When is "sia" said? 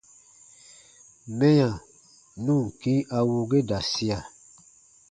3.91-4.19